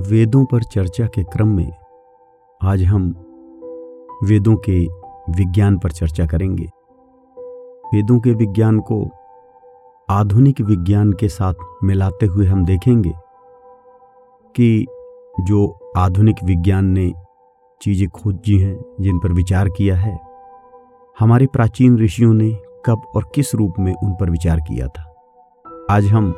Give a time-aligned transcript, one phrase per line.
[0.00, 1.72] वेदों पर चर्चा के क्रम में
[2.62, 3.02] आज हम
[4.24, 4.86] वेदों के
[5.32, 6.64] विज्ञान पर चर्चा करेंगे।
[7.94, 9.10] वेदों के विज्ञान को
[10.10, 11.54] आधुनिक विज्ञान के साथ
[11.84, 13.12] मिलाते हुए हम देखेंगे
[14.56, 14.86] कि
[15.40, 17.12] जो आधुनिक विज्ञान ने
[17.82, 20.20] चीज़ें खोजी हैं, जिन पर विचार किया है,
[21.18, 22.50] हमारे प्राचीन ऋषियों ने
[22.86, 25.14] कब और किस रूप में उन पर विचार किया था।
[25.90, 26.34] आज हम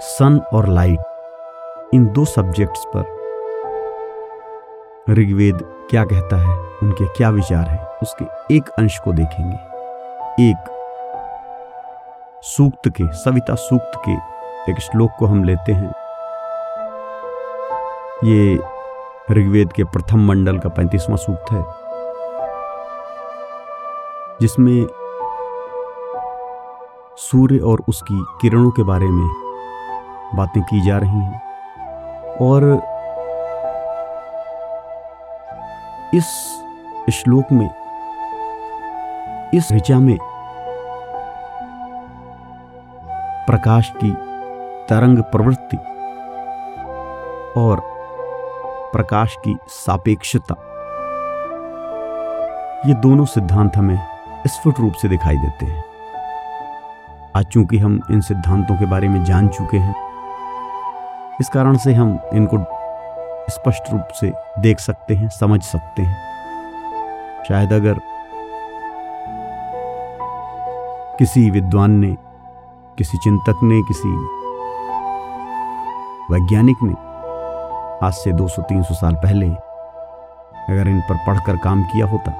[0.00, 0.98] सन और लाइट
[1.94, 3.00] इन दो सब्जेक्ट्स पर।
[5.12, 6.58] ऋग्वेद क्या कहता है?
[6.82, 7.86] उनके क्या विचार है?
[8.02, 9.56] उसके एक अंश को देखेंगे।
[10.50, 10.56] एक,
[12.42, 14.12] सूक्त के, सविता सूक्त के
[14.72, 15.88] एक श्लोक को हम लेते हैं।
[18.24, 18.58] ये
[19.30, 21.64] ऋग्वेद के प्रथम मंडल का पैंतीसवां सूक्त है।
[24.40, 24.86] जिसमें
[27.16, 29.28] सूर्य और उसकी किरणों के बारे में
[30.34, 31.49] बातें की जा रही हैं।
[32.40, 32.62] और
[36.14, 36.24] इस
[37.12, 37.70] श्लोक में,
[39.54, 40.18] इस ऋचा में
[43.46, 44.10] प्रकाश की
[44.88, 45.76] तरंग प्रवृत्ति
[47.60, 47.80] और
[48.92, 50.54] प्रकाश की सापेक्षता,
[52.88, 53.98] ये दोनों सिद्धांत हमें
[54.46, 55.84] स्फुट रूप से दिखाई देते हैं।
[57.36, 60.09] आज चूँकि हम इन सिद्धांतों के बारे में जान चुके हैं
[61.40, 62.56] इस कारण से हम इनको
[63.50, 68.00] स्पष्ट रूप से देख सकते हैं, समझ सकते हैं। शायद अगर
[71.18, 72.16] किसी विद्वान ने,
[72.98, 74.08] किसी चिंतक ने, किसी
[76.32, 76.94] वैज्ञानिक ने
[78.06, 82.30] आज से 200-300 साल पहले अगर इन पर पढ़कर काम किया होता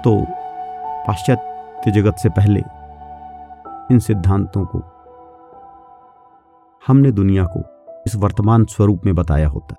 [0.00, 0.26] तो
[1.06, 2.60] पाश्चात्य जगत से पहले
[3.90, 4.93] इन सिद्धांतों को
[6.86, 7.60] हमने दुनिया को
[8.06, 9.76] इस वर्तमान स्वरूप में बताया होता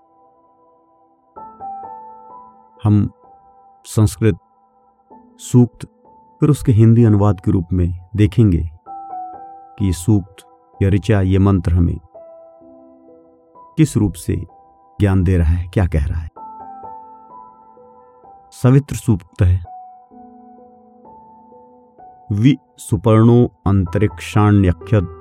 [2.83, 3.09] हम
[3.85, 4.37] संस्कृत,
[5.37, 5.85] सूक्त,
[6.39, 10.35] फिर उसके हिंदी अनुवाद के रूप में देखेंगे कि ये सूक्त,
[10.81, 11.97] या ऋचा, ये मंत्र हमें
[13.77, 14.35] किस रूप से
[14.99, 16.29] ज्ञान दे रहा है, क्या कह रहा है।
[18.51, 19.63] सवित्र सूक्त है।
[22.31, 25.14] वि सुपर्णो अंतरिक्षाण्यक्षद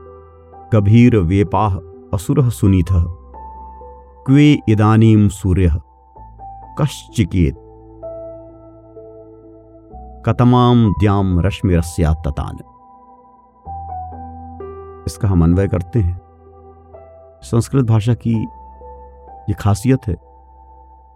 [0.72, 1.76] गभीर वेपाह
[2.14, 2.92] असुर सुनीथ।
[4.26, 5.80] क्वे इदानीम सूर्य?
[6.78, 7.54] कश्चिकेत।
[10.26, 12.56] कतमाम द्याम रश्मिरस्याततान
[15.06, 16.20] इसका हम अन्वय करते हैं।
[17.42, 18.34] संस्कृत भाषा की
[19.48, 20.16] ये खासियत है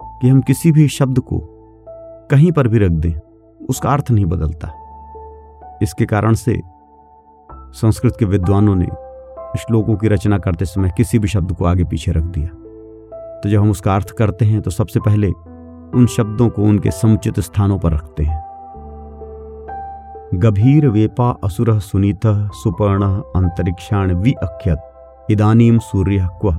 [0.02, 1.40] कि हम किसी भी शब्द को
[2.30, 3.12] कहीं पर भी रख दें,
[3.70, 4.72] उसका अर्थ नहीं बदलता।
[5.82, 6.62] इसके कारण से
[7.54, 8.88] संस्कृत के विद्वानों ने
[9.56, 12.48] श्लोकों की रचना करते समय किसी भी शब्द को आगे पीछे रख दिया।
[13.40, 15.30] तो जब हम उसका अर्थ करते हैं तो सबसे पहले
[15.94, 18.48] उन शब्दों को उनके समुचित स्थानों पर रखते हैं।
[20.34, 23.04] गभीर वेपा असुर सुनीत सुपर्ण
[23.36, 24.78] अंतरिक्षाण वि अख्यत
[25.30, 26.52] इदानीम सूर्य क्व।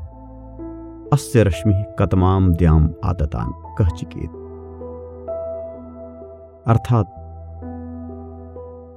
[1.14, 4.30] अस्य रश्मि कतमाम द्याम आदतान कह चिकेत।
[6.68, 7.16] अर्थात,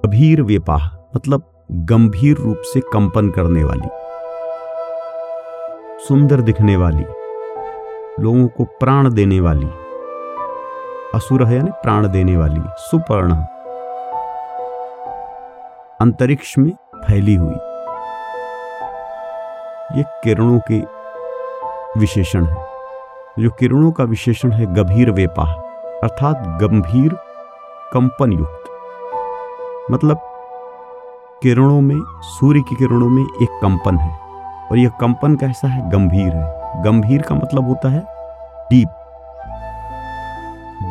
[0.06, 3.88] गभीर वेपाह मतलब गंभीर रूप से कंपन करने वाली,
[6.04, 7.04] सुंदर दिखने वाली,
[8.20, 9.66] लोगों को प्राण देने वाली,
[11.14, 13.34] असुर है यानी प्राण देने वाली, सुपर्ण,
[16.00, 17.54] अंतरिक्ष में फैली हुई।
[19.98, 20.80] ये किरणों के
[22.00, 22.66] विशेषण है।
[23.38, 25.52] जो किरणों का विशेषण है गंभीर वेपाह
[26.02, 27.16] अर्थात गंभीर
[27.92, 28.64] कंपन युक्त
[29.90, 30.31] मतलब
[31.42, 34.18] किरणों में, सूर्य की किरणों में एक कंपन है।
[34.70, 38.00] और यह कंपन कैसा है गंभीर है। गंभीर का मतलब होता है
[38.70, 38.88] डीप।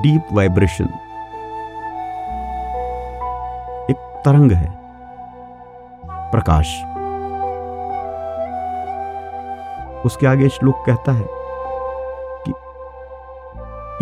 [0.01, 0.85] Deep vibration.
[3.89, 4.79] एक तरंग है।
[6.06, 6.83] प्रकाश।
[10.06, 11.25] उसके आगे श्लोक कहता है
[12.48, 12.53] कि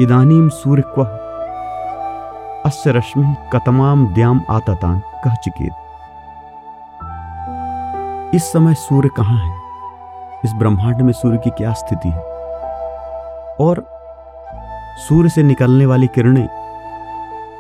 [0.04, 1.04] इदानीम सूर्य क्व
[2.66, 5.89] अस्य रश्मि कतमाम द्याम आततान कह चिकेत?
[8.36, 9.62] इस समय सूर्य कहाँ है?
[10.46, 12.20] इस ब्रह्मांड में सूर्य की क्या स्थिति है?
[13.60, 13.86] और
[14.98, 16.48] सूर्य से निकलने वाली किरणें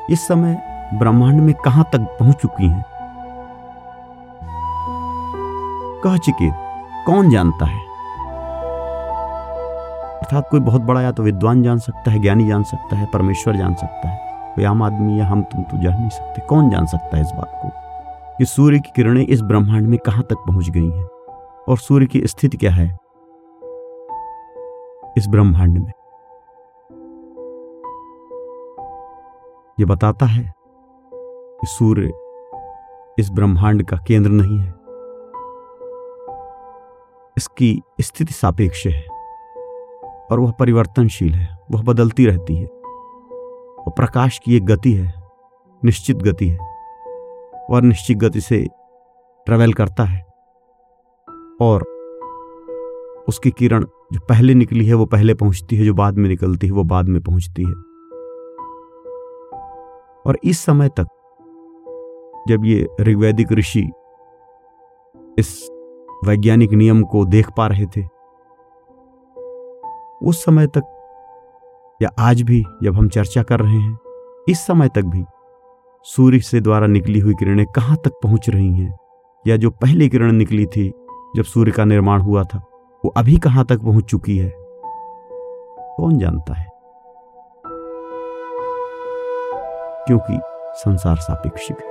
[0.09, 0.57] इस समय
[0.93, 2.85] ब्रह्मांड में कहाँ तक पहुँच चुकी हैं?
[6.03, 6.53] कह चिकेत
[7.05, 7.79] कौन जानता है?
[10.17, 13.55] अर्थात कोई बहुत बड़ा या तो विद्वान जान सकता है, ज्ञानी जान सकता है, परमेश्वर
[13.55, 14.19] जान सकता है
[14.55, 17.31] कोई आम आदमी या हम, तुम तो जान नहीं सकते। कौन जान सकता है इस
[17.31, 17.88] बात को?
[18.39, 21.05] कि सूर्य की किरणें इस ब्रह्मांड में कहाँ तक पहुँच गई हैं?
[21.69, 22.97] और सूर्य की स्थिति क्या है?
[25.17, 25.91] इस ब्रह्मांड में।
[29.79, 30.53] यह बताता है
[31.13, 32.11] कि सूर्य
[33.19, 34.73] इस ब्रह्मांड का केंद्र नहीं है।
[37.37, 39.05] इसकी स्थिति सापेक्ष है
[40.31, 42.67] और वह परिवर्तनशील है, वह बदलती रहती है।
[43.77, 45.13] और प्रकाश की एक गति है,
[45.83, 46.68] निश्चित गति है।
[47.69, 48.67] और निश्चित गति से
[49.45, 50.21] ट्रेवल करता है।
[51.61, 51.83] और
[53.27, 56.73] उसकी किरण जो पहले निकली है, वो पहले पहुँचती है, जो बाद में निकलती है,
[56.73, 57.73] वो बाद में पहुँचती है।
[60.27, 61.07] और इस समय तक
[62.47, 63.91] जब ये ऋग्वैदिक ऋषि
[65.39, 65.69] इस
[66.25, 68.01] वैज्ञानिक नियम को देख पा रहे थे,
[70.27, 70.95] उस समय तक
[72.01, 73.97] या आज भी जब हम चर्चा कर रहे हैं,
[74.49, 75.23] इस समय तक भी
[76.15, 78.97] सूर्य से द्वारा निकली हुई किरणें कहाँ तक पहुँच रही हैं?
[79.47, 80.93] या जो पहली किरण निकली थी,
[81.35, 82.63] जब सूर्य का निर्माण हुआ था,
[83.05, 84.53] वो अभी कहाँ तक पहुँच चुकी है?
[85.97, 86.69] कौन जानता है?
[90.07, 90.39] क्योंकि
[90.75, 91.87] संसार सापेक्षिक है।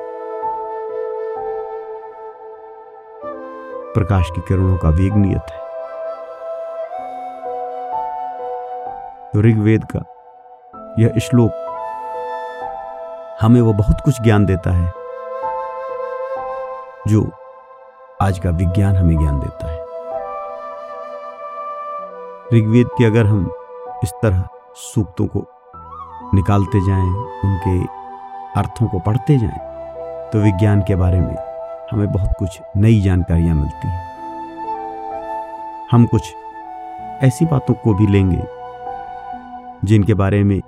[3.92, 5.58] प्रकाश की किरणों का वेग नियत है।
[9.30, 10.00] तो ऋग्वेद का
[10.98, 11.67] यह श्लोक
[13.40, 14.92] हमें वो बहुत कुछ ज्ञान देता है,
[17.08, 17.20] जो
[18.22, 19.76] आज का विज्ञान हमें ज्ञान देता है।
[22.52, 23.50] ऋग्वेद के अगर हम
[24.04, 24.42] इस तरह
[24.76, 25.44] सूक्तों को
[26.34, 27.10] निकालते जाएँ,
[27.44, 27.78] उनके
[28.60, 31.36] अर्थों को पढ़ते जाएँ तो विज्ञान के बारे में
[31.92, 34.06] हमें बहुत कुछ नई जानकारियाँ मिलती हैं।
[35.90, 36.34] हम कुछ
[37.22, 38.42] ऐसी बातों को भी लेंगे,
[39.84, 40.60] जिनके बारे में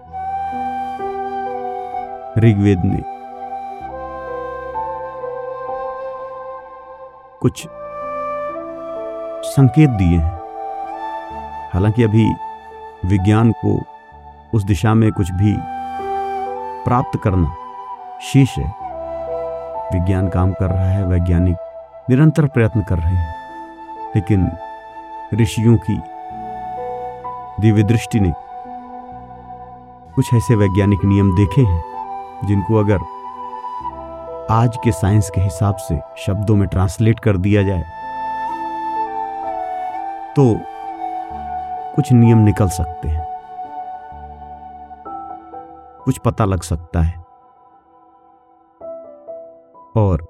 [2.38, 3.04] ऋग्वेद ने
[7.40, 7.68] कुछ
[9.44, 10.40] संकेत दिए हैं।
[11.74, 12.32] हालाँकि अभी
[13.04, 13.82] विज्ञान को
[14.54, 15.56] उस दिशा में कुछ भी
[16.84, 17.54] प्राप्त करना
[18.22, 18.74] शेष है।
[19.92, 21.56] विज्ञान काम कर रहा है, वैज्ञानिक
[22.10, 23.34] निरंतर प्रयत्न कर रहे हैं।
[24.16, 24.52] लेकिन
[25.34, 26.00] ऋषियों की
[27.60, 28.32] दिव्य दृष्टि ने
[30.14, 31.89] कुछ ऐसे वैज्ञानिक नियम देखे हैं
[32.44, 32.98] जिनको अगर
[34.50, 37.82] आज के साइंस के हिसाब से शब्दों में ट्रांसलेट कर दिया जाए
[40.30, 40.54] तो
[41.94, 43.26] कुछ नियम निकल सकते हैं।
[46.04, 47.18] कुछ पता लग सकता है।
[49.96, 50.22] और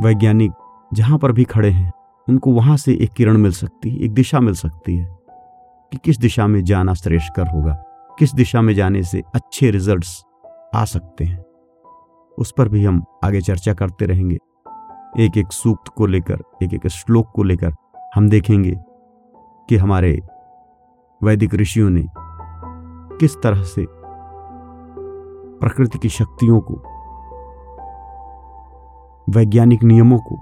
[0.00, 0.52] वैज्ञानिक
[0.94, 1.92] जहाँ पर भी खड़े हैं,
[2.28, 5.18] उनको वहाँ से एक किरण मिल सकती है, एक दिशा मिल सकती है
[5.92, 7.84] कि किस दिशा में जाना श्रेष्ठकर होगा।
[8.20, 10.24] किस दिशा में जाने से अच्छे रिजल्ट्स
[10.74, 11.44] आ सकते हैं?
[12.38, 14.38] उस पर भी हम आगे चर्चा करते रहेंगे।
[15.18, 17.72] एक एक सूक्त को लेकर, एक एक श्लोक को लेकर
[18.14, 18.76] हम देखेंगे
[19.68, 20.20] कि हमारे
[21.22, 22.06] वैदिक ऋषियों ने
[23.18, 23.86] किस तरह से
[25.58, 26.74] प्रकृति की शक्तियों को,
[29.30, 30.40] वैज्ञानिक नियमों को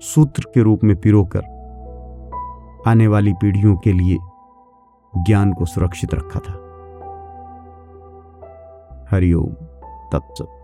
[0.00, 1.42] सूत्र के रूप में पिरोकर
[2.86, 4.18] आने वाली पीढ़ियों के लिए
[5.16, 6.52] ज्ञान को सुरक्षित रखा था।
[9.10, 9.52] हरिओम
[10.12, 10.57] तत्सत।